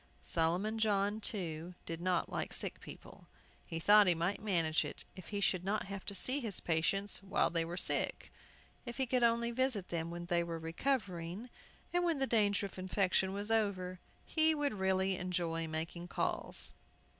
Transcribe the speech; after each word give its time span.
Solomon 0.23 0.79
John, 0.79 1.19
too, 1.21 1.75
did 1.85 2.01
not 2.01 2.27
like 2.31 2.53
sick 2.53 2.79
people. 2.79 3.27
He 3.67 3.77
thought 3.77 4.07
he 4.07 4.15
might 4.15 4.41
manage 4.41 4.83
it 4.83 5.05
if 5.15 5.27
he 5.27 5.39
should 5.39 5.63
not 5.63 5.83
have 5.83 6.03
to 6.05 6.15
see 6.15 6.39
his 6.39 6.59
patients 6.59 7.21
while 7.21 7.51
they 7.51 7.63
were 7.63 7.77
sick. 7.77 8.31
If 8.83 8.97
he 8.97 9.05
could 9.05 9.21
only 9.21 9.51
visit 9.51 9.89
them 9.89 10.09
when 10.09 10.25
they 10.25 10.43
were 10.43 10.57
recovering, 10.57 11.51
and 11.93 12.03
when 12.03 12.17
the 12.17 12.25
danger 12.25 12.65
of 12.65 12.79
infection 12.79 13.31
was 13.31 13.51
over, 13.51 13.99
he 14.25 14.55
would 14.55 14.73
really 14.73 15.17
enjoy 15.17 15.67
making 15.67 16.07
calls. 16.07 16.73